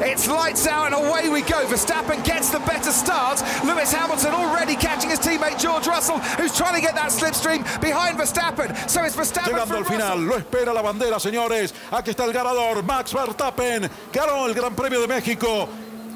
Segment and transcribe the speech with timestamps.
[0.00, 1.64] It's lights out and away we go.
[1.66, 3.42] Verstappen gets the better start.
[3.64, 8.18] Lewis Hamilton already catching his teammate George Russell, who's trying to get that slipstream behind
[8.18, 8.76] Verstappen.
[8.88, 9.54] So it's Verstappen.
[9.54, 11.72] Llegando al final, lo espera la bandera, señores.
[11.90, 13.88] Aquí está el ganador, Max Verstappen.
[14.12, 15.68] Ganó el Gran Premio de México.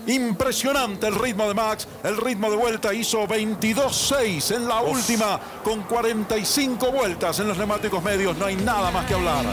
[0.07, 5.83] Impresionante el ritmo de Max, el ritmo de vuelta hizo 22-6 en la última con
[5.83, 9.45] 45 vueltas en los neumáticos medios, no hay nada más que hablar.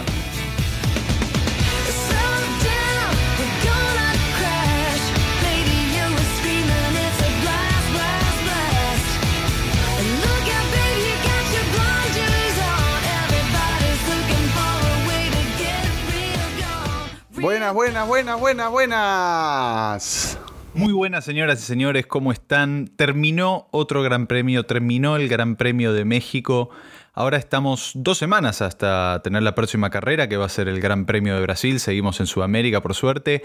[17.39, 20.39] Buenas, buenas, buenas, buenas, buenas.
[20.73, 22.87] Muy buenas señoras y señores, ¿cómo están?
[22.95, 26.71] Terminó otro Gran Premio, terminó el Gran Premio de México.
[27.13, 31.05] Ahora estamos dos semanas hasta tener la próxima carrera, que va a ser el Gran
[31.05, 31.79] Premio de Brasil.
[31.79, 33.43] Seguimos en Sudamérica, por suerte.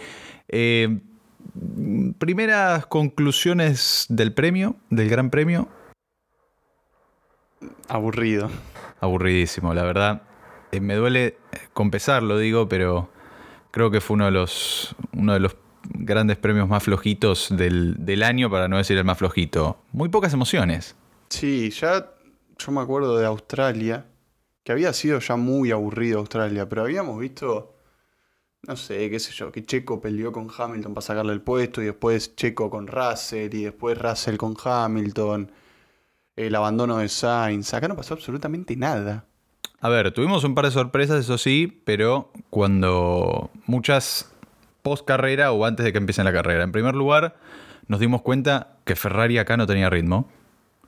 [0.49, 0.99] Eh,
[2.19, 5.69] primeras conclusiones del premio, del Gran Premio.
[7.89, 8.49] Aburrido.
[9.01, 10.23] Aburridísimo, la verdad.
[10.71, 11.37] Eh, me duele
[11.75, 13.12] compensarlo, digo, pero
[13.73, 15.57] creo que fue uno de los, uno de los
[15.89, 19.83] grandes premios más flojitos del, del, año, para no decir el más flojito.
[19.91, 20.95] Muy pocas emociones.
[21.29, 22.13] Sí, ya
[22.59, 24.07] yo me acuerdo de Australia,
[24.63, 27.75] que había sido ya muy aburrido Australia, pero habíamos visto,
[28.69, 31.87] no sé, qué sé yo, que Checo peleó con Hamilton para sacarle el puesto y
[31.87, 35.51] después Checo con Russell y después Russell con Hamilton,
[36.37, 37.75] el abandono de Sainz.
[37.75, 39.27] Acá no pasó absolutamente nada.
[39.81, 44.33] A ver, tuvimos un par de sorpresas, eso sí, pero cuando muchas
[44.83, 46.65] post carrera o antes de que empiece la carrera.
[46.65, 47.37] En primer lugar,
[47.89, 50.29] nos dimos cuenta que Ferrari acá no tenía ritmo.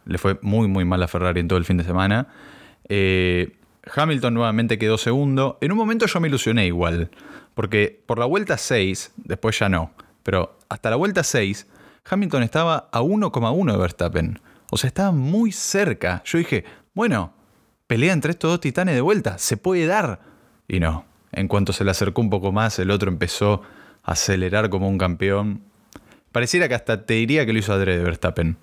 [0.04, 2.28] Le fue muy, muy mal a Ferrari en todo el fin de semana.
[2.88, 3.56] Eh,
[3.94, 5.58] Hamilton nuevamente quedó segundo.
[5.60, 7.10] En un momento yo me ilusioné igual,
[7.54, 11.66] porque por la vuelta 6, después ya no, pero hasta la vuelta 6,
[12.08, 14.40] Hamilton estaba a 1,1 de Verstappen.
[14.70, 16.22] O sea, estaba muy cerca.
[16.24, 17.33] Yo dije, bueno,
[17.86, 20.20] pelea entre estos dos titanes de vuelta, se puede dar.
[20.68, 23.62] Y no, en cuanto se le acercó un poco más, el otro empezó
[24.02, 25.62] a acelerar como un campeón.
[26.32, 28.56] Pareciera que hasta te diría que lo hizo adrede Verstappen.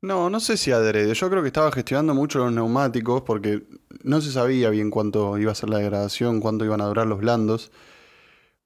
[0.00, 1.14] No, no sé si adrede.
[1.14, 3.62] Yo creo que estaba gestionando mucho los neumáticos porque
[4.02, 7.20] no se sabía bien cuánto iba a ser la degradación, cuánto iban a durar los
[7.20, 7.72] blandos.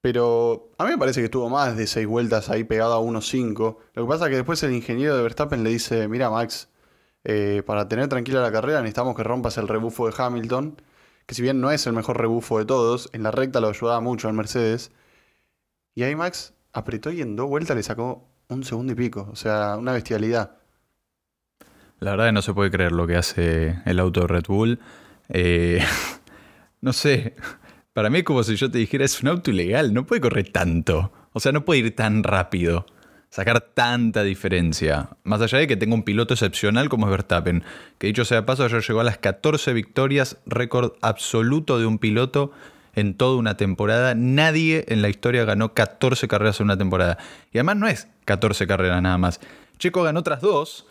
[0.01, 3.77] Pero a mí me parece que estuvo más de seis vueltas ahí pegado a 1.5.
[3.93, 6.68] Lo que pasa es que después el ingeniero de Verstappen le dice, mira Max,
[7.23, 10.81] eh, para tener tranquila la carrera necesitamos que rompas el rebufo de Hamilton,
[11.25, 13.99] que si bien no es el mejor rebufo de todos, en la recta lo ayudaba
[14.01, 14.91] mucho al Mercedes.
[15.95, 19.35] Y ahí Max apretó y en dos vueltas le sacó un segundo y pico, o
[19.35, 20.57] sea, una bestialidad.
[21.99, 24.79] La verdad que no se puede creer lo que hace el auto de Red Bull.
[25.27, 25.83] Eh,
[26.81, 27.35] no sé,
[27.93, 30.49] para mí es como si yo te dijera, es un auto ilegal, no puede correr
[30.51, 31.11] tanto.
[31.33, 32.85] O sea, no puede ir tan rápido
[33.29, 35.09] sacar tanta diferencia.
[35.23, 37.63] Más allá de que tenga un piloto excepcional como es Verstappen,
[37.97, 42.51] que dicho sea paso, ya llegó a las 14 victorias, récord absoluto de un piloto
[42.95, 44.15] en toda una temporada.
[44.15, 47.17] Nadie en la historia ganó 14 carreras en una temporada.
[47.51, 49.39] Y además no es 14 carreras nada más.
[49.77, 50.87] Checo ganó otras dos,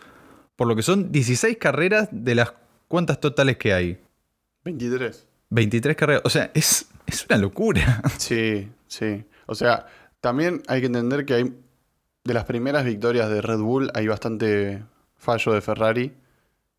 [0.55, 2.53] por lo que son 16 carreras de las
[2.87, 3.99] cuántas totales que hay.
[4.63, 5.27] 23.
[5.49, 6.21] 23 carreras.
[6.25, 8.01] O sea, es, es una locura.
[8.17, 9.25] Sí, sí.
[9.45, 9.87] O sea,
[10.21, 11.53] también hay que entender que hay
[12.23, 14.83] de las primeras victorias de Red Bull hay bastante
[15.17, 16.13] fallo de Ferrari.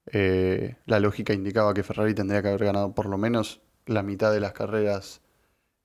[0.06, 4.32] Eh, la lógica indicaba que Ferrari tendría que haber ganado por lo menos la mitad
[4.32, 5.20] de las carreras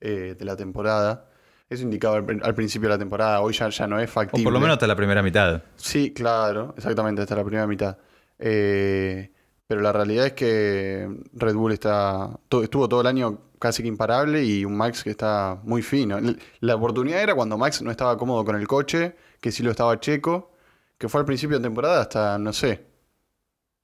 [0.01, 1.29] eh, de la temporada.
[1.69, 4.43] Eso indicaba al, principio de la temporada, hoy ya, ya no es factible.
[4.43, 5.63] O por lo menos hasta la primera mitad.
[5.75, 7.97] Sí, claro, exactamente, hasta la primera mitad.
[8.37, 9.31] Eh,
[9.67, 14.43] pero la realidad es que Red Bull está estuvo todo el año casi que imparable
[14.43, 16.19] y un Max que está muy fino.
[16.59, 19.99] La oportunidad era cuando Max no estaba cómodo con el coche, que sí lo estaba
[19.99, 20.51] Checo,
[20.97, 22.85] que fue al principio de temporada hasta, no sé,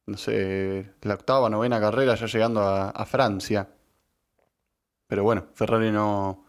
[0.06, 3.70] no sé, la octava, novena carrera ya llegando a, Francia.
[5.08, 6.46] Pero bueno, Ferrari no,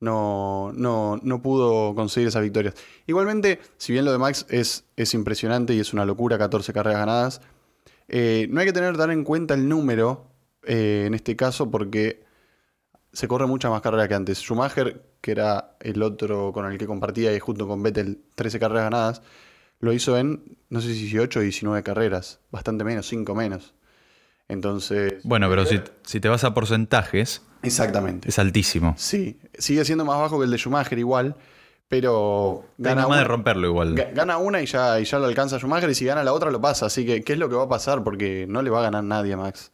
[0.00, 2.74] no, no, no, pudo conseguir esas victorias.
[3.06, 7.00] Igualmente, si bien lo de Max es, es impresionante y es una locura, 14 carreras
[7.00, 7.40] ganadas,
[8.08, 10.26] eh, no hay que tener tan en cuenta el número
[10.62, 12.24] eh, en este caso porque
[13.12, 14.38] se corre mucha más carrera que antes.
[14.38, 18.84] Schumacher, que era el otro con el que compartía y junto con Vettel 13 carreras
[18.84, 19.22] ganadas,
[19.80, 23.74] lo hizo en, no sé si 18 o 19 carreras, bastante menos, 5 menos.
[24.48, 25.22] Entonces.
[25.24, 27.42] Bueno, pero si, si, te vas a porcentajes.
[27.62, 28.28] Exactamente.
[28.28, 28.94] Es altísimo.
[28.98, 31.36] Sí, sigue siendo más bajo que el de Schumacher igual,
[31.88, 32.64] pero.
[32.78, 33.94] Gana más de romperlo igual.
[34.14, 36.60] Gana una y ya, y ya lo alcanza Schumacher, y si gana la otra lo
[36.60, 36.86] pasa.
[36.86, 38.02] Así que, ¿qué es lo que va a pasar?
[38.02, 39.72] Porque no le va a ganar nadie a Max.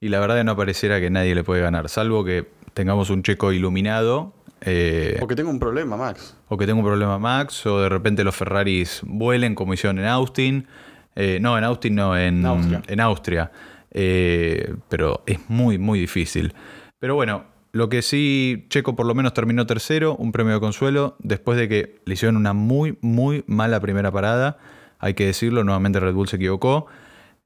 [0.00, 3.22] Y la verdad que no pareciera que nadie le puede ganar, salvo que tengamos un
[3.22, 6.36] checo iluminado eh, Porque tengo un problema, Max.
[6.48, 10.06] o que tenga un problema Max, o de repente los Ferraris vuelen como hicieron en
[10.06, 10.66] Austin.
[11.14, 12.82] Eh, no, en Austin no, en, En Austria.
[12.86, 13.52] en Austria.
[13.90, 16.52] Eh, pero es muy, muy difícil.
[16.98, 21.16] Pero bueno, lo que sí, Checo por lo menos terminó tercero, un premio de consuelo,
[21.18, 24.58] después de que le hicieron una muy, muy mala primera parada.
[24.98, 26.86] Hay que decirlo, nuevamente Red Bull se equivocó.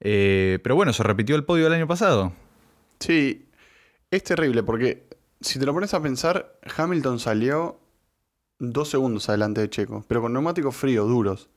[0.01, 2.33] Eh, pero bueno, se repitió el podio del año pasado.
[3.01, 3.47] Sí,
[4.11, 5.09] es terrible porque
[5.41, 7.81] si te lo pones a pensar, Hamilton salió
[8.59, 11.49] dos segundos adelante de Checo, pero con neumáticos fríos, duros.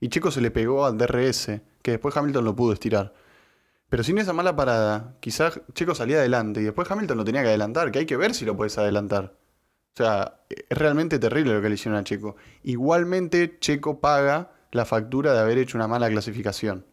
[0.00, 3.14] Y Checo se le pegó al DRS, que después Hamilton lo pudo estirar.
[3.92, 7.48] Pero sin esa mala parada, quizás Checo salía adelante y después Hamilton lo tenía que
[7.48, 9.34] adelantar, que hay que ver si lo puedes adelantar.
[9.92, 12.36] O sea, es realmente terrible lo que le hicieron a Checo.
[12.62, 16.86] Igualmente, Checo paga la factura de haber hecho una mala clasificación.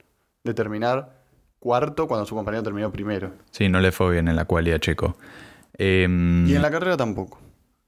[0.43, 1.21] De terminar
[1.59, 3.31] cuarto cuando su compañero terminó primero.
[3.51, 5.15] Sí, no le fue bien en la cualidad Checo.
[5.77, 7.39] Em, Y en la carrera tampoco.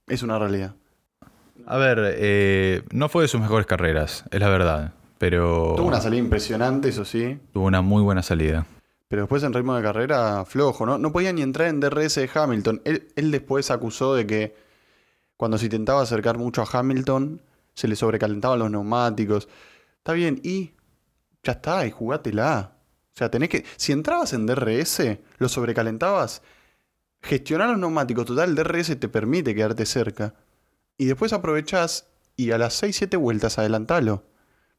[0.07, 0.73] Es una realidad.
[1.65, 4.93] A ver, eh, no fue de sus mejores carreras, es la verdad.
[5.17, 7.37] Pero Tuvo una salida impresionante, eso sí.
[7.51, 8.65] tuvo una muy buena salida.
[9.11, 10.97] Pero después en ritmo de carrera, flojo, ¿no?
[10.97, 12.81] No podía ni entrar en DRS de Hamilton.
[12.85, 14.55] Él, él después acusó de que
[15.35, 17.41] cuando se intentaba acercar mucho a Hamilton,
[17.73, 19.49] se le sobrecalentaban los neumáticos.
[19.97, 20.71] Está bien, y
[21.43, 22.77] ya está, y jugátela.
[23.13, 23.65] O sea, tenés que.
[23.75, 25.01] Si entrabas en DRS,
[25.39, 26.41] lo sobrecalentabas,
[27.21, 28.25] gestionar los neumáticos.
[28.25, 30.35] Total, el DRS te permite quedarte cerca.
[30.97, 32.07] Y después aprovechás
[32.37, 34.23] y a las 6-7 vueltas adelantalo.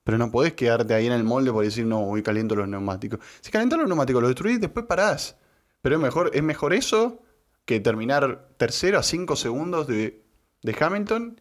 [0.04, 3.20] Pero no podés quedarte ahí en el molde por decir, no, hoy caliento los neumáticos.
[3.40, 5.36] Si calientas los neumáticos, los destruís, después parás.
[5.80, 7.20] Pero es mejor, es mejor eso
[7.64, 10.22] que terminar tercero a 5 segundos de,
[10.62, 11.40] de Hamilton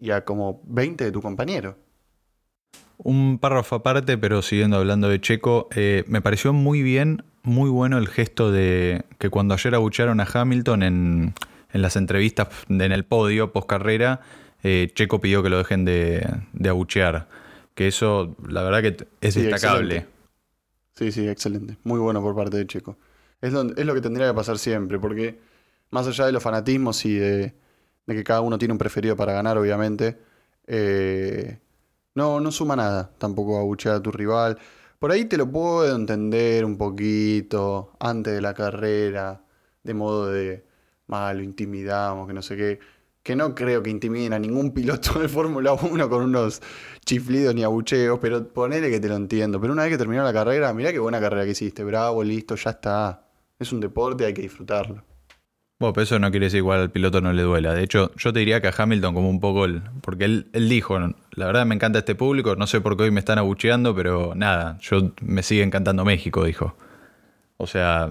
[0.00, 1.76] y a como 20 de tu compañero.
[2.98, 7.98] Un párrafo aparte, pero siguiendo hablando de Checo, eh, me pareció muy bien, muy bueno
[7.98, 11.34] el gesto de que cuando ayer abuchearon a Hamilton en,
[11.72, 14.20] en las entrevistas en el podio post carrera,
[14.62, 17.28] Checo pidió que lo dejen de, de abuchear.
[17.78, 19.94] Que eso, la verdad que es Sí, destacable.
[19.98, 20.18] excelente.
[20.96, 21.78] Sí, sí, excelente.
[21.84, 22.96] Muy bueno por parte de Checo.
[23.40, 25.38] Es, donde- es lo que tendría que pasar siempre, porque
[25.90, 27.54] más allá de los fanatismos y de,
[28.06, 30.18] de que cada uno tiene un preferido para ganar, obviamente,
[30.66, 31.60] eh,
[32.16, 34.58] no, no suma nada tampoco abuchear a tu rival.
[34.98, 39.44] Por ahí te lo puedo entender un poquito antes de la carrera,
[39.84, 40.64] de modo de,
[41.06, 42.80] mal, lo intimidamos, que no sé qué.
[43.28, 46.62] Que no creo que intimiden a ningún piloto de Fórmula 1 con unos
[47.04, 49.60] chiflidos ni abucheos, pero ponele que te lo entiendo.
[49.60, 52.54] Pero una vez que terminó la carrera, mirá qué buena carrera que hiciste, bravo, listo,
[52.54, 53.28] ya está.
[53.58, 55.04] Es un deporte, hay que disfrutarlo.
[55.78, 57.74] Bueno, pero eso no quiere decir igual al piloto no le duela.
[57.74, 59.82] De hecho, yo te diría que a Hamilton como un poco el...
[60.00, 63.10] Porque él, él dijo, la verdad me encanta este público, no sé por qué hoy
[63.10, 66.76] me están abucheando, pero nada, yo me sigue encantando México, dijo.
[67.58, 68.08] O sea,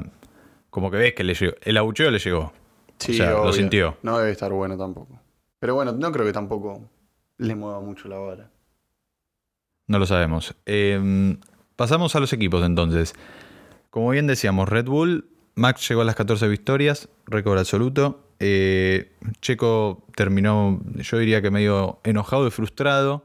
[0.70, 2.54] como que ves que le llegó, el abucheo le llegó.
[3.00, 3.98] Sí, o sea, lo sintió.
[4.04, 5.20] No debe estar bueno tampoco.
[5.60, 6.90] Pero bueno, no creo que tampoco
[7.38, 8.50] le mueva mucho la vara.
[9.88, 10.56] No lo sabemos.
[10.66, 11.38] Eh,
[11.76, 13.14] pasamos a los equipos entonces.
[13.90, 18.24] Como bien decíamos, Red Bull, Max llegó a las 14 victorias, récord absoluto.
[18.40, 19.12] Eh,
[19.42, 23.24] Checo terminó, yo diría que medio enojado y frustrado.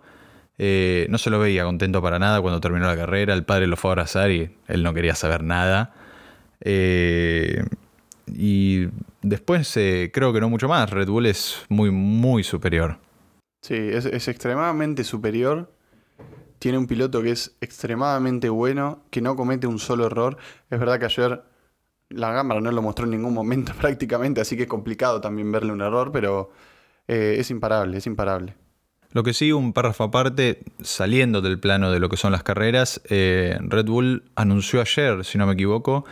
[0.58, 3.34] Eh, no se lo veía contento para nada cuando terminó la carrera.
[3.34, 5.94] El padre lo fue a abrazar y él no quería saber nada.
[6.60, 7.64] Eh,
[8.26, 8.88] y
[9.22, 10.90] después eh, creo que no mucho más.
[10.90, 12.98] Red Bull es muy, muy superior.
[13.62, 15.72] Sí, es, es extremadamente superior.
[16.58, 20.36] Tiene un piloto que es extremadamente bueno, que no comete un solo error.
[20.70, 21.43] Es verdad que ayer
[22.14, 25.72] la cámara no lo mostró en ningún momento prácticamente, así que es complicado también verle
[25.72, 26.50] un error, pero
[27.08, 28.55] eh, es imparable, es imparable.
[29.12, 33.02] Lo que sí, un párrafo aparte, saliendo del plano de lo que son las carreras,
[33.10, 36.06] eh, Red Bull anunció ayer, si no me equivoco,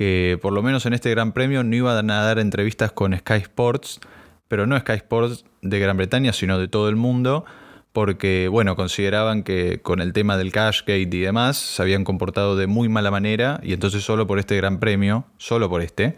[0.00, 3.34] que por lo menos en este Gran Premio no iban a dar entrevistas con Sky
[3.34, 4.00] Sports,
[4.48, 7.44] pero no Sky Sports de Gran Bretaña, sino de todo el mundo,
[7.92, 12.66] porque, bueno, consideraban que con el tema del Cashgate y demás se habían comportado de
[12.66, 16.16] muy mala manera y entonces solo por este Gran Premio, solo por este,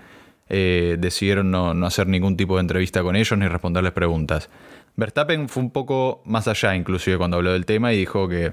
[0.49, 4.49] eh, decidieron no, no hacer ningún tipo de entrevista con ellos ni responderles preguntas.
[4.95, 8.53] Verstappen fue un poco más allá, inclusive, cuando habló del tema y dijo que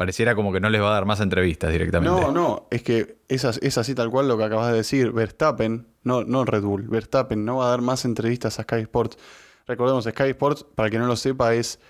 [0.00, 2.18] pareciera como que no les va a dar más entrevistas directamente.
[2.18, 5.12] No, no, es que es, es así tal cual lo que acabas de decir.
[5.12, 9.18] Verstappen, no, no Red Bull, Verstappen no va a dar más entrevistas a Sky Sports.
[9.66, 11.80] Recordemos, Sky Sports, para que no lo sepa, es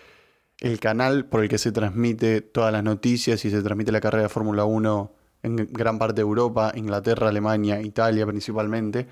[0.59, 4.25] el canal por el que se transmite todas las noticias y se transmite la carrera
[4.25, 5.13] de Fórmula 1
[5.45, 9.07] en gran parte de Europa, Inglaterra, Alemania, Italia principalmente.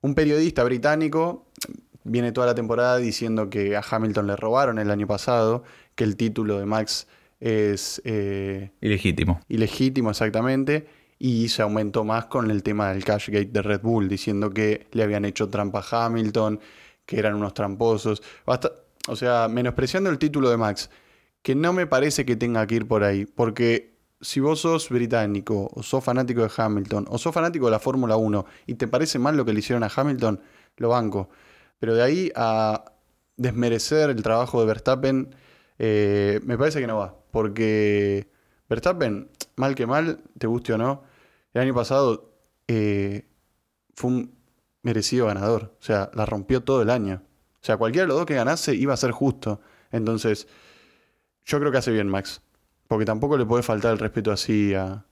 [0.00, 1.48] Un periodista británico
[2.04, 5.64] viene toda la temporada diciendo que a Hamilton le robaron el año pasado,
[5.96, 7.08] que el título de Max
[7.42, 8.00] es...
[8.04, 9.40] eh, Ilegítimo.
[9.48, 10.86] ilegítimo exactamente,
[11.18, 15.02] y se aumentó más con el tema del Cashgate de Red Bull, diciendo que le
[15.02, 16.60] habían hecho trampa a Hamilton,
[17.04, 18.22] que eran unos tramposos.
[18.46, 18.72] Basta-
[19.08, 20.88] o sea, menospreciando el título de Max,
[21.42, 25.68] que no me parece que tenga que ir por ahí, porque si vos sos británico,
[25.74, 29.18] o sos fanático de Hamilton, o sos fanático de la Fórmula 1, y te parece
[29.18, 30.40] mal lo que le hicieron a Hamilton,
[30.76, 31.28] lo banco.
[31.80, 32.84] Pero de ahí a
[33.36, 35.34] desmerecer el trabajo de Verstappen,
[35.78, 37.16] eh, me parece que no va.
[37.32, 38.28] Porque
[38.68, 41.02] Verstappen, mal que mal, te guste o no,
[41.54, 42.30] el año pasado
[42.68, 43.26] eh,
[43.94, 44.34] fue un
[44.82, 45.74] merecido ganador.
[45.80, 47.22] O sea, la rompió todo el año.
[47.54, 49.60] O sea, cualquiera de los dos que ganase iba a ser justo.
[49.90, 50.46] Entonces,
[51.44, 52.42] yo creo que hace bien Max.
[52.86, 55.04] Porque tampoco le puede faltar el respeto así a,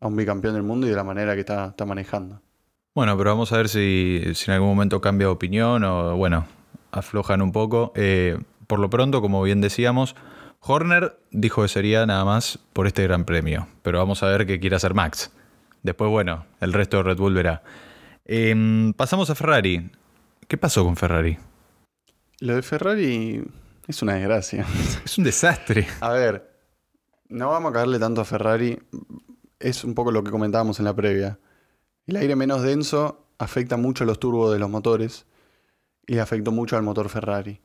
[0.00, 2.40] a un bicampeón del mundo y de la manera que está, está manejando.
[2.94, 6.46] Bueno, pero vamos a ver si, si en algún momento cambia de opinión o, bueno,
[6.92, 7.92] aflojan un poco.
[7.96, 10.14] Eh, por lo pronto, como bien decíamos,
[10.66, 13.68] Horner dijo que sería nada más por este gran premio.
[13.82, 15.30] Pero vamos a ver qué quiere hacer Max.
[15.82, 17.62] Después, bueno, el resto de Red Bull verá.
[18.24, 19.90] Em, pasamos a Ferrari.
[20.48, 21.36] ¿Qué pasó con Ferrari?
[22.40, 23.44] Lo de Ferrari
[23.86, 24.64] es una desgracia.
[25.04, 25.86] Es un desastre.
[26.00, 26.50] A ver,
[27.28, 28.78] no vamos a caerle tanto a Ferrari.
[29.58, 31.38] Es un poco lo que comentábamos en la previa.
[32.06, 35.26] El aire menos denso afecta mucho los turbos de los motores
[36.06, 37.60] y le afectó mucho al motor Ferrari.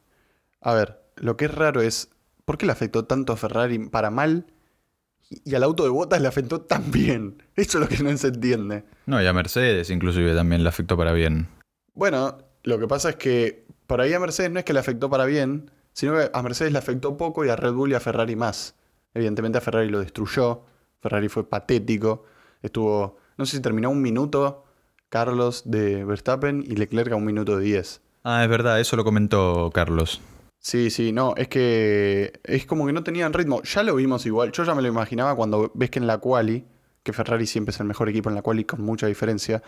[0.62, 2.10] A ver, lo que es raro es,
[2.50, 4.48] ¿por qué le afectó tanto a Ferrari para mal
[5.30, 7.44] y al auto de botas le afectó tan bien?
[7.56, 8.86] Eso es lo que no se entiende.
[9.06, 11.48] No, y a Mercedes inclusive también le afectó para bien.
[11.94, 15.12] Bueno, lo que pasa es que por ahí a Mercedes no es que le afectó
[15.12, 18.00] para bien, sino que a Mercedes le afectó poco y a Red Bull y a
[18.00, 18.74] Ferrari más.
[19.14, 20.64] Evidentemente a Ferrari lo destruyó,
[21.04, 22.24] Ferrari fue patético,
[22.64, 24.64] estuvo, no sé si terminó un minuto
[25.10, 28.02] Carlos de Verstappen y Leclerc a un minuto de 10.
[28.24, 30.20] Ah, es verdad, eso lo comentó Carlos.
[30.60, 33.64] Sí, sí, no, es que es como que no tenían ritmo.
[33.64, 36.66] Ya lo vimos igual, yo ya me lo imaginaba cuando ves que en la quali,
[37.04, 39.64] que Ferrari siempre es el mejor equipo en la quali con mucha diferencia,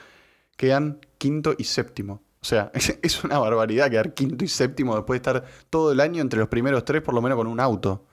[0.58, 2.24] quedan quinto y séptimo.
[2.42, 6.22] O sea, es, una barbaridad quedar quinto y séptimo después de estar todo el año
[6.22, 8.06] entre los primeros tres, por lo menos con un auto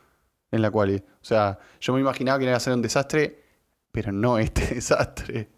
[0.53, 0.97] en la quali.
[0.97, 3.43] O sea, yo me imaginaba que iba a ser un desastre,
[3.91, 5.51] pero no este desastre.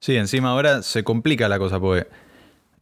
[0.00, 2.08] Sí, encima ahora se complica la cosa porque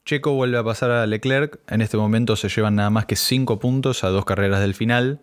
[0.05, 1.61] Checo vuelve a pasar a Leclerc.
[1.69, 5.21] En este momento se llevan nada más que 5 puntos a dos carreras del final.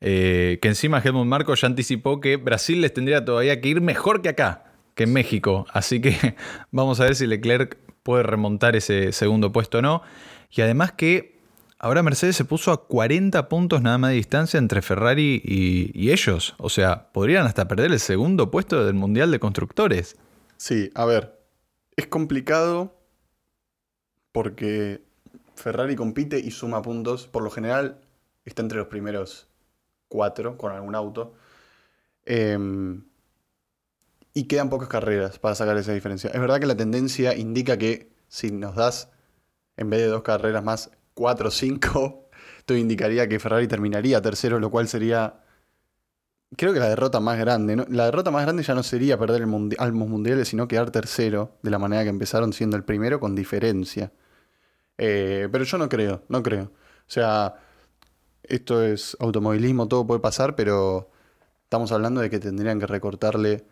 [0.00, 4.20] Eh, que encima Helmut Marco ya anticipó que Brasil les tendría todavía que ir mejor
[4.22, 5.66] que acá, que en México.
[5.72, 6.36] Así que
[6.70, 10.02] vamos a ver si Leclerc puede remontar ese segundo puesto o no.
[10.50, 11.40] Y además que
[11.78, 16.12] ahora Mercedes se puso a 40 puntos nada más de distancia entre Ferrari y, y
[16.12, 16.54] ellos.
[16.58, 20.16] O sea, podrían hasta perder el segundo puesto del Mundial de Constructores.
[20.56, 21.38] Sí, a ver,
[21.96, 22.96] es complicado
[24.36, 25.02] porque
[25.54, 27.26] Ferrari compite y suma puntos.
[27.26, 28.02] Por lo general
[28.44, 29.48] está entre los primeros
[30.08, 31.32] cuatro con algún auto.
[32.26, 33.02] Em,
[34.34, 36.28] y quedan pocas carreras para sacar esa diferencia.
[36.28, 39.10] Es verdad que la tendencia indica que si nos das,
[39.78, 42.28] en vez de dos carreras más, cuatro o cinco,
[42.58, 45.40] esto indicaría que Ferrari terminaría tercero, lo cual sería
[46.58, 47.86] creo que la derrota más grande, ¿no?
[47.88, 51.56] La derrota más grande ya no sería perder el mundi ambos mundiales, sino quedar tercero,
[51.62, 54.12] de la manera que empezaron siendo el primero, con diferencia.
[54.98, 56.64] Eh, pero yo no creo, no creo.
[56.64, 57.56] O sea,
[58.42, 61.10] esto es automovilismo, todo puede pasar, pero
[61.64, 63.64] estamos hablando de que tendrían que recortarle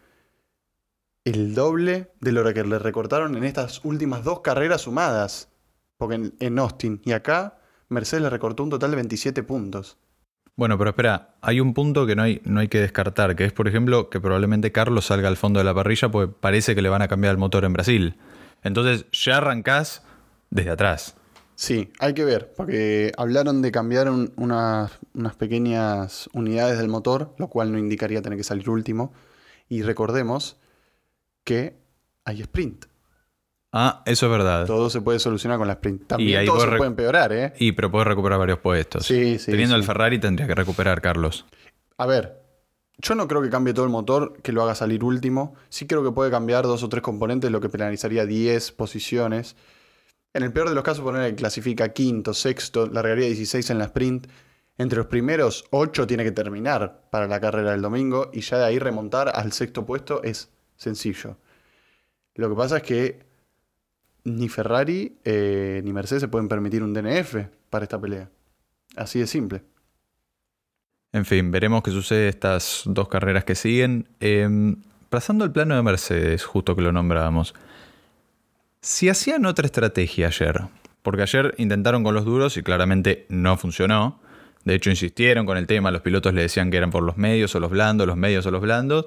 [1.25, 5.49] el doble de lo que le recortaron en estas últimas dos carreras sumadas.
[5.97, 9.97] Porque en, Austin y acá, Mercedes le recortó un total de 27 puntos.
[10.57, 13.53] Bueno, pero espera, hay un punto que no hay, no hay que descartar, que es,
[13.53, 16.89] por ejemplo, que probablemente Carlos salga al fondo de la parrilla porque parece que le
[16.89, 18.17] van a cambiar el motor en Brasil.
[18.63, 20.03] Entonces ya arrancás
[20.51, 21.17] desde atrás.
[21.57, 27.35] Sí, hay que ver, porque hablaron de cambiar un- unas, unas pequeñas unidades del motor,
[27.39, 29.13] lo cual no indicaría tener que salir último.
[29.69, 30.57] Y recordemos
[31.45, 31.77] que
[32.25, 32.87] hay sprint.
[33.73, 34.67] Ah, eso es verdad.
[34.67, 36.07] Todo se puede solucionar con la sprint.
[36.07, 37.53] También ahí todo se puede empeorar, ¿eh?
[37.59, 39.05] Y pero puedes recuperar varios puestos.
[39.07, 39.81] Sí, sí, Teniendo sí.
[39.81, 41.45] el Ferrari tendría que recuperar, Carlos.
[41.99, 42.41] A ver,
[42.99, 45.55] yo no creo que cambie todo el motor, que lo haga salir último.
[45.71, 49.57] Sí creo que puede cambiar dos o tres componentes, lo que penalizaría 10 posiciones.
[50.35, 53.85] En el peor de los casos, poner que clasifica quinto, sexto, largaría 16 en la
[53.85, 54.27] sprint.
[54.77, 58.65] Entre los primeros 8 tiene que terminar para la carrera del domingo y ya de
[58.65, 61.37] ahí remontar al sexto puesto es sencillo.
[62.35, 63.21] Lo que pasa es que
[64.25, 67.37] ni Ferrari eh, ni Mercedes se pueden permitir un DNF
[67.71, 68.29] para esta pelea.
[68.97, 69.63] Así de simple.
[71.13, 74.09] En fin, veremos qué sucede estas dos carreras que siguen.
[74.19, 74.75] Eh,
[75.11, 77.55] pasando al plano de Mercedes, justo que lo nombrábamos.
[78.85, 80.61] Si hacían otra estrategia ayer,
[81.01, 84.21] porque ayer intentaron con los duros y claramente no funcionó.
[84.67, 87.55] De hecho, insistieron con el tema, los pilotos le decían que eran por los medios
[87.55, 89.07] o los blandos, los medios o los blandos.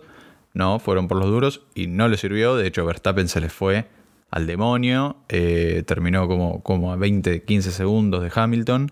[0.56, 2.56] No, fueron por los duros y no les sirvió.
[2.56, 3.88] De hecho, Verstappen se les fue
[4.32, 5.18] al demonio.
[5.30, 8.92] eh, terminó como, como a 20, 15 segundos de Hamilton.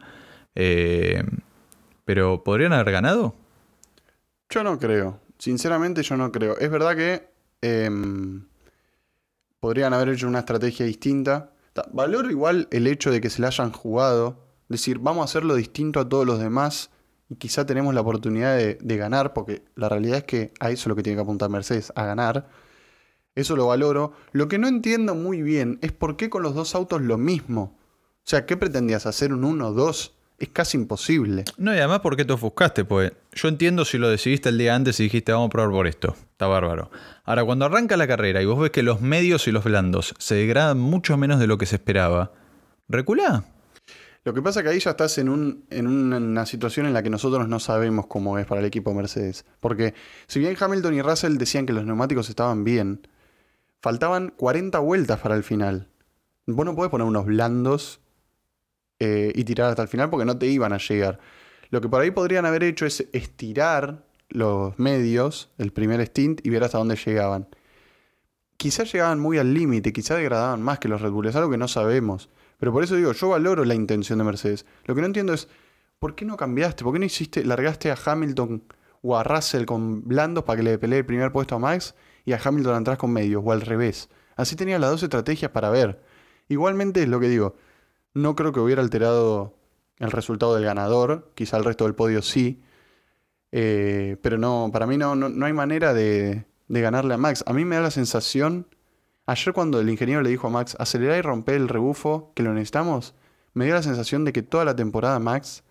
[0.54, 1.24] eh,
[2.06, 3.34] pero ¿podrían haber ganado?
[4.52, 5.20] Yo no creo.
[5.40, 6.60] Sinceramente yo no creo.
[6.60, 7.28] Es verdad que
[7.64, 8.44] em,
[9.60, 11.52] podrían haber hecho una estrategia distinta.
[11.74, 14.44] Ta- Valoro igual el hecho de que se la hayan jugado.
[14.70, 16.90] Decir, vamos a hacerlo distinto a todos los demás.
[17.30, 19.34] Y quizá tenemos la oportunidad de, de ganar.
[19.34, 22.06] Porque la realidad es que a eso es lo que tiene que apuntar Mercedes, a
[22.06, 22.48] ganar.
[23.36, 24.14] Eso lo valoro.
[24.32, 27.78] Lo que no entiendo muy bien es por qué con los dos autos lo mismo.
[27.80, 30.12] O sea, ¿qué pretendías hacer un 1-2?
[30.38, 31.46] Es casi imposible.
[31.58, 32.84] No, y además, ¿por qué te ofuscaste?
[32.84, 35.88] Pues yo entiendo si lo decidiste el día antes y dijiste, vamos a probar por
[35.88, 36.16] esto.
[36.32, 36.92] Está bárbaro.
[37.24, 40.36] Ahora, cuando arranca la carrera y vos ves que los medios y los blandos se
[40.36, 42.34] degradan mucho menos de lo que se esperaba,
[42.90, 43.46] reculá.
[44.26, 47.04] Lo que pasa es que ahí ya estás en, un, en una situación en la
[47.04, 49.46] que nosotros no sabemos cómo es para el equipo Mercedes.
[49.60, 49.94] Porque
[50.28, 53.08] si bien Hamilton y Russell decían que los neumáticos estaban bien,
[53.82, 55.90] faltaban 40 vueltas para el final.
[56.48, 58.02] Vos no podés poner unos blandos
[59.00, 61.20] eh, y tirar hasta el final porque no te iban a llegar.
[61.70, 66.50] Lo que por ahí podrían haber hecho es estirar los medios, el primer stint, y
[66.50, 67.48] ver hasta dónde llegaban.
[68.58, 71.58] Quizás llegaban muy al límite, quizás degradaban más que los Red Bull, es algo que
[71.58, 72.30] no sabemos.
[72.58, 74.66] Pero por eso digo, yo valoro la intención de Mercedes.
[74.86, 75.50] Lo que no entiendo es,
[76.00, 76.84] ¿por qué no cambiaste?
[76.84, 78.64] ¿Por qué no hiciste, largaste a Hamilton
[79.02, 82.32] o a Russell con blandos para que le pelee el primer puesto a Max y
[82.34, 84.10] a Hamilton atrás con medios o al revés?
[84.36, 86.02] Así tenía las dos estrategias para ver.
[86.48, 87.56] Igualmente es lo que digo,
[88.16, 89.56] no creo que hubiera alterado
[90.00, 92.64] el resultado del ganador, quizá el resto del podio sí,
[93.52, 97.44] eh, pero no, para mí no, no, no hay manera de, de ganarle a Max.
[97.46, 98.68] A mí me da la sensación
[99.28, 102.54] Ayer cuando el ingeniero le dijo a Max, acelera y rompe el rebufo, que lo
[102.54, 103.16] necesitamos,
[103.54, 105.64] me dio la sensación de que toda la temporada Max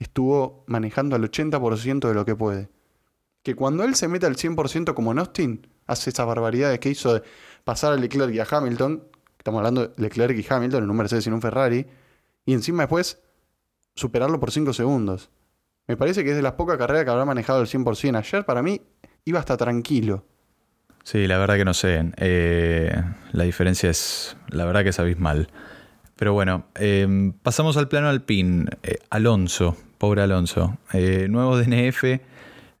[0.00, 2.68] estuvo manejando al 80% de lo que puede.
[3.44, 7.14] Que cuando él se mete al 100% como en Austin, hace esas barbaridades que hizo
[7.14, 7.22] de
[7.62, 9.04] pasar a Leclerc y a Hamilton,
[9.46, 11.86] estamos hablando de Leclerc y Hamilton en un Mercedes y en un Ferrari,
[12.44, 13.22] y encima después
[13.94, 15.30] superarlo por 5 segundos.
[15.86, 18.18] Me parece que es de las pocas carreras que habrá manejado al 100%.
[18.18, 18.82] Ayer para mí
[19.24, 20.24] iba hasta tranquilo.
[21.04, 22.10] Sí, la verdad que no sé.
[22.16, 22.92] Eh,
[23.30, 25.48] la diferencia es, la verdad que es abismal.
[26.16, 28.68] Pero bueno, eh, pasamos al plano alpin.
[28.82, 30.76] Eh, Alonso, pobre Alonso.
[30.92, 32.02] Eh, nuevo DNF,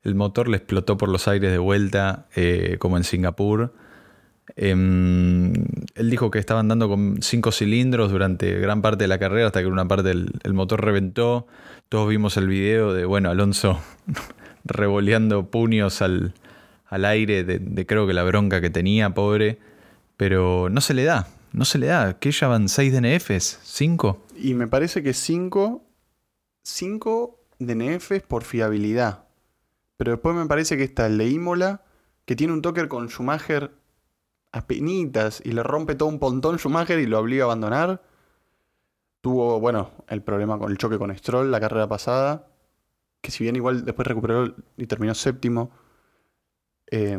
[0.02, 3.72] el motor le explotó por los aires de vuelta, eh, como en Singapur.
[4.56, 5.52] Em,
[5.94, 9.60] él dijo que estaban dando con cinco cilindros durante gran parte de la carrera hasta
[9.60, 11.46] que en una parte el, motor reventó.
[11.88, 13.80] Todos vimos el video de, bueno, Alonso
[14.64, 16.32] revoleando puños al,
[16.86, 19.58] al aire de, creo que la bronca que tenía, pobre.
[20.16, 22.18] Pero no se le da, no se le da.
[22.18, 23.60] ¿Que ya van 6 DNFs?
[23.62, 24.16] ¿5?
[24.36, 25.82] Y me parece que 5
[26.66, 29.24] 5 DNFs por fiabilidad.
[29.96, 31.84] Pero después me parece que está el de Imola,
[32.24, 33.70] que tiene un toker con Schumacher
[34.56, 38.02] a penitas y le rompe todo un pontón Schumacher y lo obliga a abandonar.
[39.20, 42.48] Tuvo, bueno, el problema con el choque con Stroll la carrera pasada,
[43.20, 45.70] que si bien igual después recuperó y terminó séptimo,
[46.90, 47.18] eh,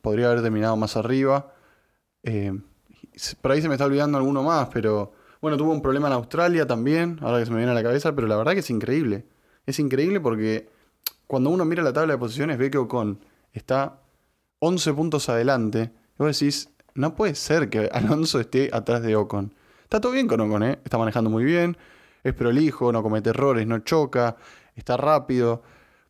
[0.00, 1.52] podría haber terminado más arriba.
[2.22, 2.58] Eh,
[3.42, 5.12] por ahí se me está olvidando alguno más, pero
[5.42, 8.14] bueno, tuvo un problema en Australia también, ahora que se me viene a la cabeza,
[8.14, 9.26] pero la verdad que es increíble.
[9.66, 10.70] Es increíble porque
[11.26, 13.20] cuando uno mira la tabla de posiciones ve que Ocon
[13.52, 14.00] está
[14.60, 15.92] 11 puntos adelante.
[16.20, 19.54] Vos decís, no puede ser que Alonso esté atrás de Ocon.
[19.82, 20.78] Está todo bien con Ocon, ¿eh?
[20.84, 21.76] Está manejando muy bien,
[22.22, 24.36] es prolijo, no comete errores, no choca,
[24.76, 25.62] está rápido,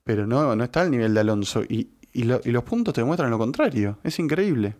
[0.04, 1.62] pero no, no está al nivel de Alonso.
[1.62, 3.98] Y, y, lo- y los puntos te demuestran lo contrario.
[4.02, 4.74] Es increíble.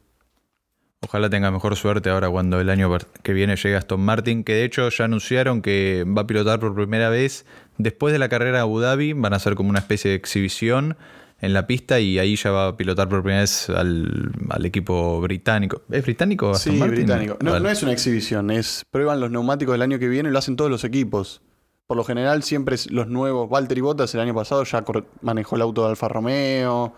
[1.03, 2.91] Ojalá tenga mejor suerte ahora cuando el año
[3.23, 6.75] que viene llegue Aston Martin, que de hecho ya anunciaron que va a pilotar por
[6.75, 7.47] primera vez
[7.79, 10.99] después de la carrera de Abu Dhabi, van a hacer como una especie de exhibición
[11.41, 15.21] en la pista y ahí ya va a pilotar por primera vez al, al equipo
[15.21, 15.83] británico.
[15.91, 16.97] ¿Es británico Aston Sí, Martin?
[16.97, 17.37] británico.
[17.41, 17.63] No, Vale.
[17.65, 20.57] no es una exhibición, es prueban los neumáticos del año que viene y lo hacen
[20.57, 21.41] todos los equipos.
[21.87, 23.49] Por lo general siempre los nuevos.
[23.49, 24.85] Valtteri Bottas el año pasado ya
[25.23, 26.95] manejó el auto de Alfa Romeo,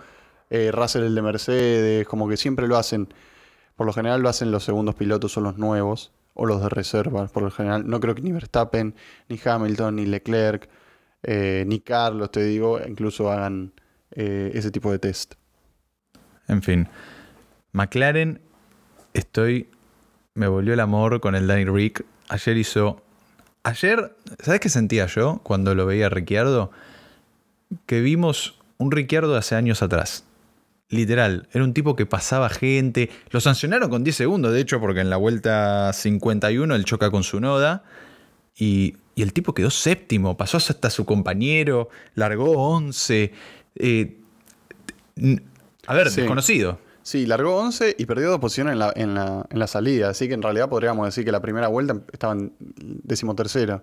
[0.51, 3.09] eh, Russell el de Mercedes, como que siempre lo hacen.
[3.77, 7.27] Por lo general lo hacen los segundos pilotos o los nuevos, o los de reserva.
[7.29, 8.95] Por lo general, no creo que ni Verstappen,
[9.31, 10.69] ni Hamilton, ni Leclerc,
[11.23, 13.73] eh, ni Carlos, te digo, incluso hagan
[14.13, 15.35] eh, ese tipo de test.
[16.49, 16.89] En fin.
[17.73, 18.41] McLaren,
[19.15, 19.69] estoy.
[20.35, 22.05] Me volvió el amor con el Danny Rick.
[22.29, 23.03] Ayer hizo.
[23.65, 26.71] Ayer, ¿sabes qué sentía yo cuando lo veía a Ricciardo?
[27.87, 30.25] Que vimos un Ricciardo de hace años atrás.
[30.89, 33.09] Literal, era un tipo que pasaba gente.
[33.31, 37.23] Lo sancionaron con 10 segundos, de hecho, porque en la vuelta 51 él choca con
[37.23, 37.85] su noda.
[38.55, 43.33] Y, y el tipo quedó séptimo, pasó hasta su compañero, largó 11.
[43.77, 44.21] Eh,
[45.87, 46.21] a ver, Sí.
[46.23, 46.79] desconocido.
[47.03, 50.11] Sí, largó 11 y perdió dos posiciones en la, en, la, en la salida.
[50.11, 53.83] Así que en realidad podríamos decir que la primera vuelta estaba en decimotercero.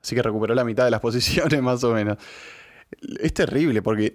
[0.00, 2.18] Así que recuperó la mitad de las posiciones más o menos.
[3.20, 4.14] Es terrible porque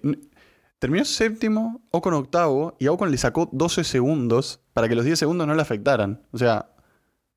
[0.80, 5.46] terminó séptimo, Ocon octavo y Ocon le sacó 12 segundos para que los 10 segundos
[5.46, 6.22] no le afectaran.
[6.32, 6.70] O sea,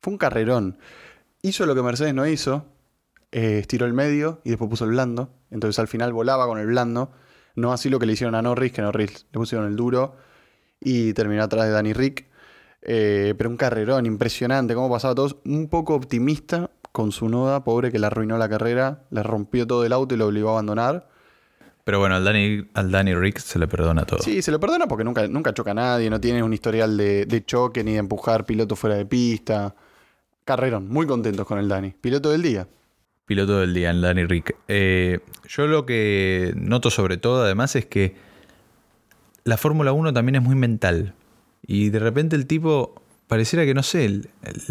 [0.00, 0.78] fue un carrerón.
[1.42, 2.66] Hizo lo que Mercedes no hizo,
[3.32, 5.34] eh, estiró el medio y después puso el blando.
[5.50, 7.10] Entonces al final volaba con el blando.
[7.54, 10.16] No así lo que le hicieron a Norris, que Norris le pusieron el duro
[10.80, 12.26] y terminó atrás de Danny Rick.
[12.82, 15.36] Eh, pero un carrerón impresionante, cómo pasaba todos.
[15.44, 19.84] Un poco optimista con su noda, pobre que le arruinó la carrera, le rompió todo
[19.84, 21.08] el auto y lo obligó a abandonar.
[21.84, 24.20] Pero bueno, al Danny, al Danny Rick se le perdona todo.
[24.22, 27.26] Sí, se lo perdona porque nunca, nunca choca a nadie, no tiene un historial de,
[27.26, 29.74] de choque ni de empujar piloto fuera de pista.
[30.44, 31.90] Carrerón, muy contentos con el Dani.
[32.00, 32.66] Piloto del día.
[33.26, 34.56] Piloto del día, el Danny Rick.
[34.68, 38.16] Eh, yo lo que noto sobre todo, además, es que
[39.44, 41.14] la Fórmula 1 también es muy mental.
[41.66, 44.22] Y de repente el tipo pareciera que, no sé,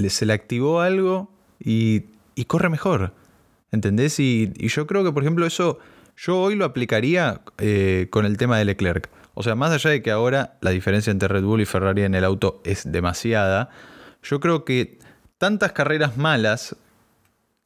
[0.08, 2.06] se le activó algo y,
[2.48, 3.13] corre mejor.
[3.72, 4.20] ¿Entendés?
[4.20, 5.80] Y, y yo creo que, por ejemplo, eso
[6.16, 9.10] yo hoy lo aplicaría eh, con el tema de Leclerc.
[9.34, 12.16] O sea, más allá de que ahora la diferencia entre Red Bull y Ferrari en
[12.16, 13.70] el auto es demasiada,
[14.22, 15.00] yo creo que
[15.38, 16.76] tantas carreras malas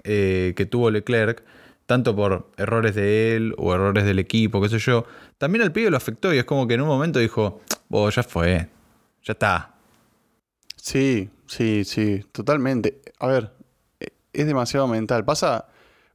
[0.09, 1.43] eh, que tuvo Leclerc,
[1.85, 5.05] tanto por errores de él o errores del equipo, qué sé yo,
[5.37, 8.23] también al pibe lo afectó y es como que en un momento dijo, oh, ya
[8.23, 8.69] fue,
[9.23, 9.75] ya está.
[10.77, 13.01] Sí, sí, sí, totalmente.
[13.19, 13.51] A ver,
[13.99, 15.25] eh, es demasiado mental.
[15.25, 15.67] Pasa,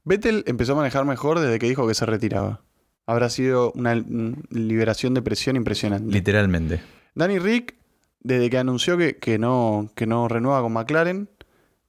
[0.04, 2.62] Vettel empezó a manejar mejor desde que dijo que se retiraba.
[3.04, 3.94] Habrá sido una
[4.50, 6.10] liberación de presión impresionante.
[6.10, 6.80] Literalmente.
[7.14, 7.74] Danny Rick,
[8.20, 11.28] desde que anunció que, que no, que no renueva con McLaren,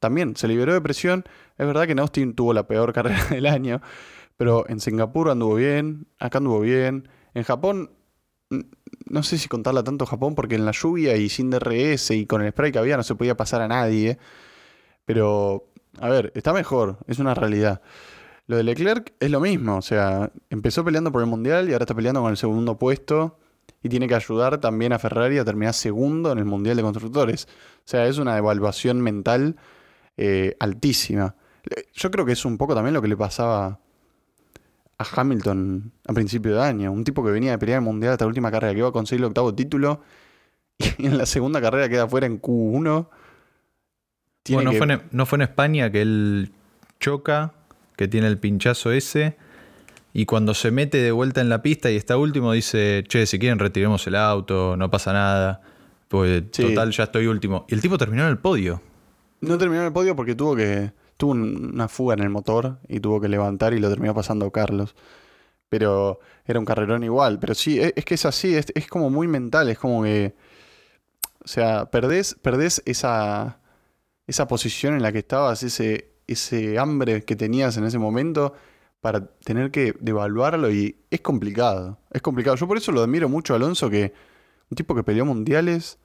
[0.04, 1.24] también se liberó de presión.
[1.58, 3.82] Es verdad que en tuvo la peor carrera del año,
[4.36, 7.08] pero en Singapur anduvo bien, acá anduvo bien.
[7.34, 7.92] En Japón,
[9.06, 12.42] no sé si contarla tanto Japón, porque en la lluvia y sin DRS y con
[12.42, 14.18] el spray que había no se podía pasar a nadie.
[15.06, 17.82] Pero, a ver, está mejor, es una realidad.
[18.48, 21.84] Lo de Leclerc es lo mismo, o sea, empezó peleando por el Mundial y ahora
[21.84, 23.38] está peleando con el segundo puesto
[23.82, 27.48] y tiene que ayudar también a Ferrari a terminar segundo en el Mundial de Constructores.
[27.78, 29.56] O sea, es una evaluación mental
[30.18, 31.36] eh, altísima.
[31.94, 33.80] Yo creo que es un poco también lo que le pasaba
[34.98, 36.92] a Hamilton a principio de año.
[36.92, 38.92] Un tipo que venía de pelear el Mundial hasta la última carrera, que iba a
[38.92, 40.02] conseguir el octavo título
[40.98, 43.08] y en la segunda carrera queda fuera en Q1.
[44.44, 46.52] Tiene Bueno, que- no, fue en, no fue en España que él
[47.00, 47.54] choca,
[47.96, 49.38] que tiene el pinchazo ese,
[50.14, 53.40] y cuando se mete de vuelta en la pista y está último, dice, che, si
[53.40, 55.62] quieren retiremos el auto, no pasa nada,
[56.08, 56.64] pues Sí.
[56.64, 57.66] total ya estoy último.
[57.70, 58.82] Y el tipo terminó en el podio.
[59.48, 60.92] No terminó el podio porque tuvo que.
[61.18, 64.52] Tuvo un- una fuga en el motor y tuvo que levantar y lo terminó pasando
[64.52, 64.96] Carlos.
[65.70, 67.40] Pero era un carrerón igual.
[67.40, 70.36] Pero sí, e- es, que es así, es, es como muy mental, es como que.
[71.44, 73.60] O sea, perdés, perdés esa,
[74.28, 78.54] esa posición en la que estabas, ese, ese hambre que tenías en ese momento
[79.02, 82.00] para tener que devaluarlo y es complicado.
[82.12, 82.56] Es complicado.
[82.56, 84.14] Yo por eso lo admiro mucho a Alonso, que
[84.70, 86.00] un tipo que peleó mundiales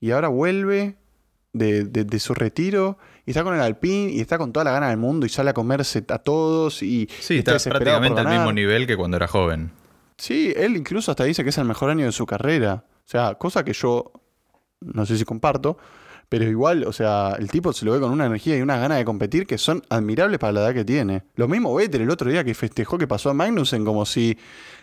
[0.00, 0.96] y ahora vuelve
[1.54, 4.72] de, de- de su retiro y está con el Alpine y está con toda la
[4.72, 8.28] gana del mundo y sale a comerse a todos y Sí, y está prácticamente al
[8.28, 9.70] mismo nivel que cuando era joven.
[10.18, 12.84] Sí, él incluso hasta dice que es el mejor año de su carrera.
[12.86, 14.12] O sea, cosa que yo
[14.80, 15.78] no sé si comparto,
[16.28, 18.96] pero igual, o sea, el tipo se lo ve con una energía y una gana
[18.96, 21.22] de competir que son admirables para la edad que tiene.
[21.36, 24.36] Lo mismo Vettel el otro día que festejó que pasó a Magnussen como si,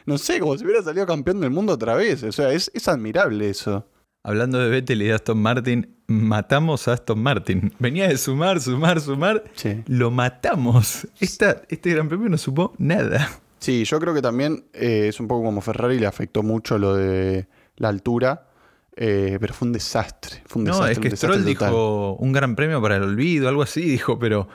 [0.06, 2.24] no sé, como si hubiera salido campeón del mundo otra vez.
[2.24, 3.86] O sea, es, es admirable eso.
[4.24, 7.74] Hablando de Vettel y de Aston Martin, matamos a Aston Martin.
[7.80, 9.44] Venía de sumar, sumar, sumar.
[9.56, 9.84] Sí.
[9.88, 11.08] Lo matamos.
[11.20, 13.30] Esta, este Gran Premio no supo nada.
[13.60, 16.96] Sí, yo creo que también eh, es un poco como Ferrari, le afectó mucho lo
[16.96, 18.48] de la altura,
[18.96, 20.44] eh, pero fue un desastre.
[20.46, 21.46] Fue un No, desastre, es que Stroll total.
[21.46, 24.48] dijo un Gran Premio para el olvido, algo así, dijo, pero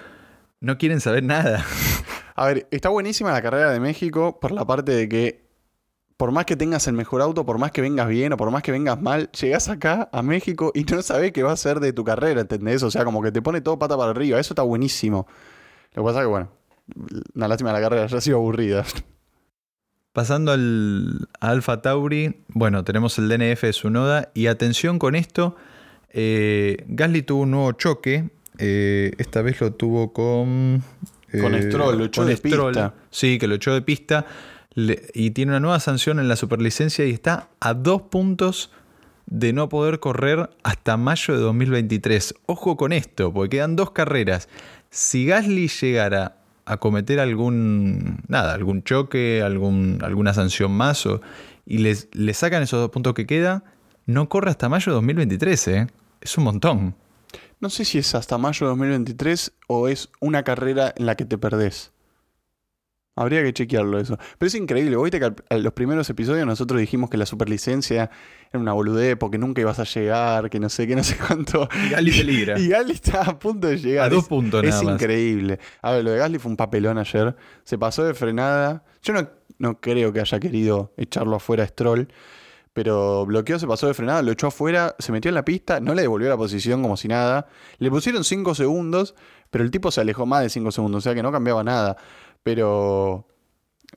[0.61, 1.65] no quieren saber nada.
[2.37, 5.46] A ver, está buenísima la carrera de México por la parte de que
[6.17, 8.63] por más que tengas el mejor auto, por más que vengas bien o por más
[8.63, 11.93] que vengas mal, llegás acá a México y no sabés qué va a ser de
[11.93, 12.83] tu carrera, ¿entendés?
[12.83, 14.41] O sea, como que te pone todo pata para arriba.
[14.41, 15.27] Eso está buenísimo.
[15.93, 16.49] Lo que pasa es que, bueno,
[17.35, 18.85] una lástima la carrera ya ha sido aburrida.
[20.13, 25.15] Pasando al a Alfa Tauri, bueno, tenemos el DNF de su noda y atención con
[25.15, 25.57] esto,
[26.09, 30.83] eh, Gasly tuvo un nuevo choque, eh, esta vez lo tuvo con...
[31.39, 32.95] Con eh, Stroll, lo echó con de pista.
[33.11, 34.25] Sí, que lo echó de pista
[34.77, 38.71] y tiene una nueva sanción en la superlicencia y está a dos puntos
[39.27, 42.35] de no poder correr hasta mayo de 2023.
[42.47, 44.49] Ojo con esto, porque quedan dos carreras.
[44.91, 46.37] Si Gasly llegara
[46.67, 51.21] a cometer algún nada, algún choque, algún, alguna sanción más o-
[51.65, 53.65] y le sacan esos dos puntos que queda,
[54.05, 55.87] no corre hasta mayo de 2023, ¿eh?
[56.21, 56.95] Es un montón.
[57.61, 61.25] No sé si es hasta mayo de 2023 o es una carrera en la que
[61.25, 61.91] te perdés.
[63.19, 64.19] Habría que chequearlo eso.
[64.39, 64.97] Pero es increíble.
[65.03, 68.11] Viste que en los primeros episodios nosotros dijimos que la superlicencia
[68.53, 71.67] era una boludez porque nunca ibas a llegar, que no sé, que no sé cuánto.
[71.87, 72.59] Y Gasly peligra.
[72.61, 74.07] Y Gasly está a punto de llegar.
[74.07, 74.95] A dos Es- puntos Es nada más.
[74.95, 75.59] increíble.
[75.81, 77.35] A ver, lo de Gasly fue un papelón ayer.
[77.65, 78.85] Se pasó de frenada.
[79.03, 79.27] Yo no,
[79.59, 82.09] no creo que haya querido echarlo afuera a Stroll.
[82.75, 85.95] Pero bloqueó, se pasó de frenada, lo echó afuera, se metió en la pista, no
[85.95, 87.47] le devolvió la posición como si nada.
[87.79, 89.15] Le pusieron 5 segundos,
[89.51, 91.97] pero el tipo se alejó más de 5 segundos, o sea que no cambiaba nada.
[92.47, 93.27] Pero,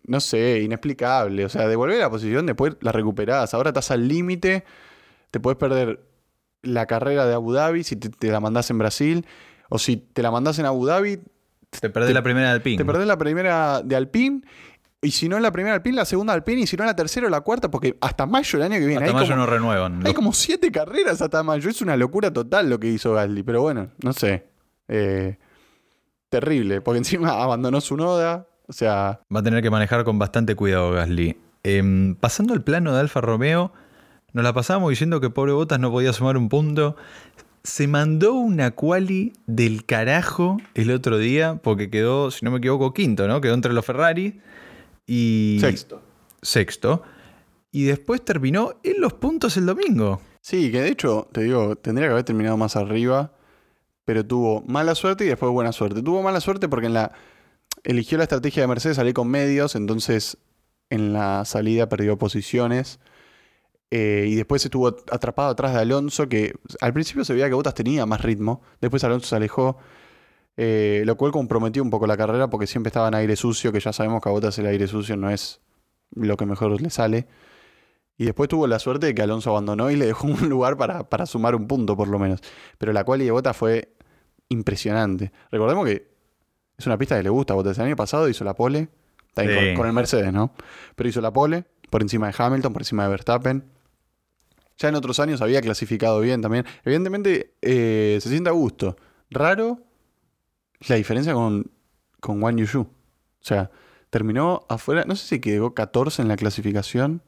[0.07, 1.45] no sé, inexplicable.
[1.45, 3.53] O sea, devolver la posición, después la recuperás.
[3.53, 4.63] Ahora estás al límite,
[5.29, 5.99] te puedes perder
[6.63, 9.27] la carrera de Abu Dhabi si te, te la mandás en Brasil.
[9.69, 11.19] O si te la mandás en Abu Dhabi,
[11.79, 12.75] Te perdés la primera del ping.
[12.79, 14.41] te perdés la primera de Alpine.
[14.99, 16.61] Y si no en la primera Alpine, la segunda Alpine.
[16.61, 18.87] Y si no en la tercera o la cuarta, porque hasta mayo del año que
[18.87, 19.05] viene.
[19.05, 20.07] Hasta mayo como- no renuevan.
[20.07, 21.69] hay como siete carreras hasta mayo.
[21.69, 23.43] Es una locura total lo que hizo Gasly.
[23.43, 24.47] Pero bueno, no sé.
[24.87, 25.37] Eh,
[26.29, 26.81] terrible.
[26.81, 28.47] Porque encima abandonó su noda.
[28.67, 31.37] O sea, Va a tener que manejar con bastante cuidado Gasly.
[31.63, 33.73] Em, pasando al plano de Alfa Romeo,
[34.31, 36.95] nos la pasábamos diciendo que pobre Botas no podía sumar un punto.
[37.63, 42.93] Se mandó una quali del carajo el otro día porque quedó, si no me equivoco,
[42.93, 43.41] quinto, ¿no?
[43.41, 44.39] Quedó entre los Ferrari
[45.05, 45.57] y...
[45.59, 46.01] sexto.
[46.41, 47.03] Sexto.
[47.71, 50.21] Y después terminó en los puntos el domingo.
[50.41, 53.31] Sí, que de hecho, te digo, tendría que haber terminado más arriba.
[54.09, 56.01] Pero tuvo mala suerte y después buena suerte.
[56.01, 56.89] Tuvo mala suerte porque.
[57.83, 60.39] Eligió la estrategia de Mercedes salir con medios, entonces
[60.89, 62.99] en la salida perdió posiciones.
[63.91, 67.75] Eh, y después estuvo atrapado atrás de Alonso, que al principio se veía que Bottas
[67.75, 68.63] tenía más ritmo.
[68.81, 69.77] Después Alonso se alejó,
[70.57, 73.79] eh, lo cual comprometió un poco la carrera porque siempre estaba en aire sucio, que
[73.79, 75.61] ya sabemos que a Bottas el aire sucio no es
[76.15, 77.27] lo que mejor le sale.
[78.19, 81.25] Y después tuvo la suerte de que Alonso abandonó y le dejó un lugar para,
[81.25, 82.41] sumar un punto por lo menos.
[82.77, 83.95] Pero la quali de Bottas fue
[84.49, 85.31] impresionante.
[85.51, 86.07] Recordemos que
[86.77, 87.77] es una pista que le gusta a Bottas.
[87.77, 88.89] El año pasado hizo la pole,
[89.33, 89.65] también Sí.
[89.67, 90.53] con, con el Mercedes, ¿no?
[90.95, 93.63] Pero hizo la pole por encima de Hamilton, por encima de Verstappen.
[94.77, 96.65] Ya en otros años había clasificado bien también.
[96.85, 98.95] Evidentemente eh, se siente a gusto.
[99.29, 99.79] Raro
[100.87, 101.69] la diferencia con,
[102.21, 102.81] con Wang Yushu.
[102.81, 102.87] O
[103.41, 103.69] sea,
[104.09, 107.21] terminó afuera, no sé si quedó 14 en la clasificación,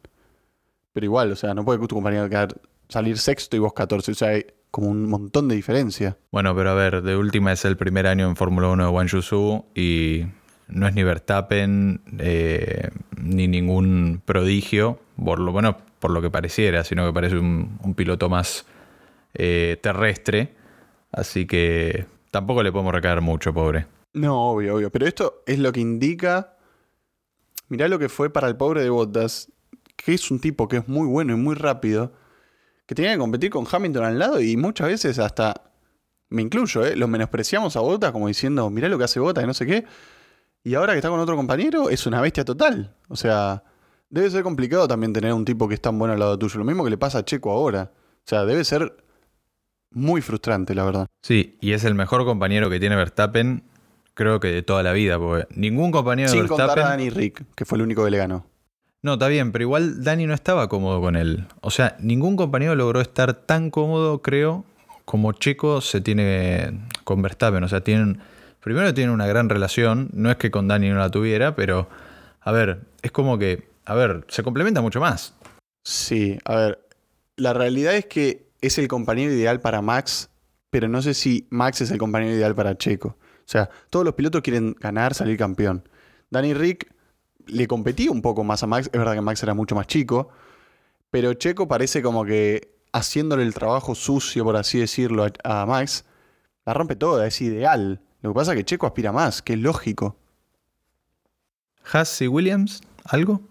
[0.93, 2.55] pero igual, o sea, no puede tu compañero quedar,
[2.87, 4.11] salir sexto y vos 14.
[4.11, 4.39] O sea,
[4.71, 6.17] como un montón de diferencia.
[6.31, 9.07] Bueno, pero a ver, de última es el primer año en Fórmula 1 de Wang
[9.07, 10.25] Yusu y
[10.69, 12.89] no es ni Verstappen eh,
[13.21, 17.93] ni ningún prodigio, por lo bueno, por lo que pareciera, sino que parece un, un
[17.93, 18.65] piloto más
[19.33, 20.53] eh, terrestre.
[21.11, 23.85] Así que tampoco le podemos recaer mucho, pobre.
[24.13, 24.89] No, obvio, obvio.
[24.89, 26.57] Pero esto es lo que indica.
[27.67, 29.51] Mirá lo que fue para el pobre de Bottas,
[29.95, 32.13] que es un tipo que es muy bueno y muy rápido,
[32.85, 35.71] que tenía que competir con Hamilton al lado y muchas veces hasta,
[36.29, 36.95] me incluyo, ¿eh?
[36.95, 39.85] lo menospreciamos a Bottas como diciendo, mirá lo que hace Bottas y no sé qué.
[40.63, 42.95] Y ahora que está con otro compañero, es una bestia total.
[43.07, 43.63] O sea,
[44.09, 46.59] debe ser complicado también tener un tipo que es tan bueno al lado tuyo.
[46.59, 47.91] Lo mismo que le pasa a Checo ahora.
[47.93, 48.95] O sea, debe ser
[49.89, 51.07] muy frustrante, la verdad.
[51.21, 53.63] Sí, y es el mejor compañero que tiene Verstappen,
[54.13, 56.85] creo que de toda la vida, porque ningún compañero de Sin contar Verstappen...
[56.85, 58.45] a Danny Rick, que fue el único que le ganó.
[59.03, 61.47] No, está bien, pero igual Dani no estaba cómodo con él.
[61.61, 64.63] O sea, ningún compañero logró estar tan cómodo, creo,
[65.05, 67.63] como Checo se tiene con Verstappen.
[67.63, 68.19] O sea, tienen.
[68.59, 70.09] Primero tienen una gran relación.
[70.13, 71.89] No es que con Dani no la tuviera, pero.
[72.41, 73.67] A ver, es como que.
[73.85, 75.33] A ver, se complementa mucho más.
[75.83, 76.87] Sí, a ver,
[77.37, 80.29] la realidad es que es el compañero ideal para Max,
[80.69, 83.09] pero no sé si Max es el compañero ideal para Checo.
[83.19, 85.89] O sea, todos los pilotos quieren ganar, salir campeón.
[86.29, 86.93] Danny Rick
[87.47, 90.29] le competía un poco más a Max, es verdad que Max era mucho más chico,
[91.09, 96.05] pero Checo parece como que haciéndole el trabajo sucio, por así decirlo, a, a Max,
[96.65, 98.01] la rompe toda, es ideal.
[98.21, 100.15] Lo que pasa es que Checo aspira más, que es lógico.
[101.91, 103.41] Haas y Williams, ¿algo?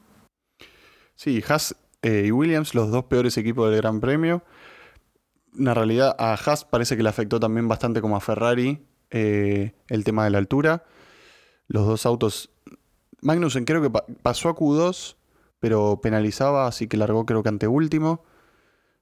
[1.15, 4.43] Sí, Haas eh, y Williams, los dos peores equipos del Gran Premio.
[5.59, 10.05] En realidad a Haas parece que le afectó también bastante como a Ferrari eh, el
[10.05, 10.85] tema de la altura.
[11.67, 12.51] Los dos autos...
[13.23, 15.17] Magnussen creo que pa- pasó a Q2,
[15.59, 18.25] pero penalizaba, así que largó creo que ante último.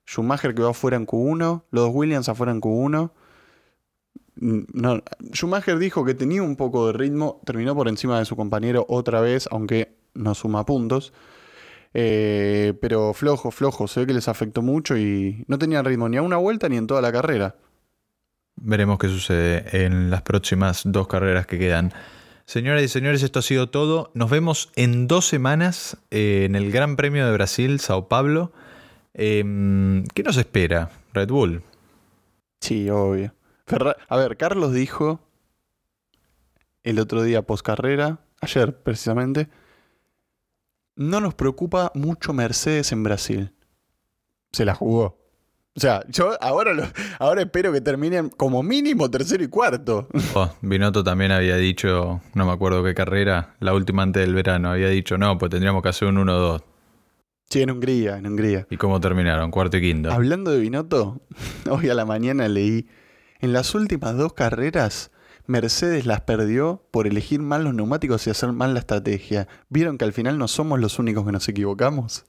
[0.06, 3.10] Schumacher quedó afuera en Q1, los dos Williams afuera en Q1.
[4.40, 4.98] Mm,
[5.32, 9.20] Schumacher dijo que tenía un poco de ritmo, terminó por encima de su compañero otra
[9.20, 11.12] vez, aunque no suma puntos.
[11.94, 16.16] Eh, pero flojo, flojo, se ve que les afectó mucho y no tenían ritmo ni
[16.18, 17.56] a una vuelta ni en toda la carrera.
[18.56, 21.92] Veremos qué sucede en las próximas dos carreras que quedan.
[22.48, 24.10] Señoras y señores, esto ha sido todo.
[24.14, 28.54] Nos vemos en dos semanas eh, en el Gran Premio de Brasil, Sao Paulo.
[29.12, 30.90] Em, ¿Qué nos espera?
[31.12, 31.62] Red Bull.
[32.62, 33.34] Sí, obvio.
[34.08, 35.20] A ver, Carlos dijo
[36.84, 39.50] el otro día post carrera, ayer precisamente,
[40.96, 43.52] no nos preocupa mucho Mercedes en Brasil.
[44.52, 45.18] Se la jugó.
[45.78, 46.88] O sea, yo ahora, lo-
[47.20, 50.08] ahora espero que terminen como mínimo tercero y cuarto.
[50.34, 54.70] Oh, Binotto también había dicho, no me acuerdo qué carrera, la última antes del verano,
[54.72, 56.64] había dicho, no, pues tendríamos que hacer un 1-2.
[57.48, 58.66] Sí, en Hungría, en Hungría.
[58.70, 59.52] ¿Y cómo terminaron?
[59.52, 60.10] Cuarto y quinto.
[60.10, 61.20] Hablando de Binotto,
[61.70, 62.88] hoy a la mañana leí,
[63.38, 65.12] en las últimas dos carreras,
[65.46, 69.46] Mercedes las perdió por elegir mal los neumáticos y hacer mal la estrategia.
[69.68, 72.24] ¿Vieron que al final no somos los únicos que nos equivocamos?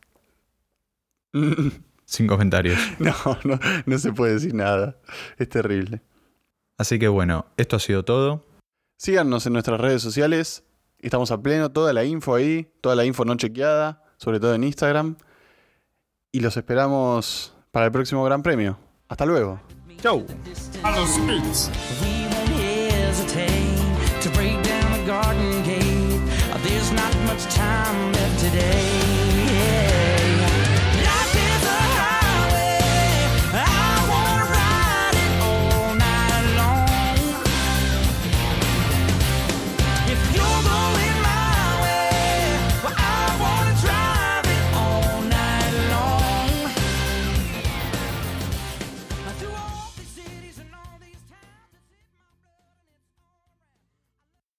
[2.09, 2.79] Sin comentarios.
[2.99, 4.97] No, no, no se puede decir nada.
[5.37, 6.01] Es terrible.
[6.77, 8.43] Así que bueno, esto ha sido todo.
[8.97, 10.63] Síganos en nuestras redes sociales.
[10.97, 14.63] Estamos a pleno, toda la info ahí, toda la info no chequeada, sobre todo en
[14.63, 15.17] Instagram.
[16.31, 18.79] Y los esperamos para el próximo Gran Premio.
[19.07, 19.61] Hasta luego.
[20.01, 20.25] Chau.
[20.81, 21.69] a los.